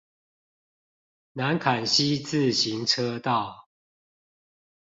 [1.33, 3.67] 南崁溪自行車道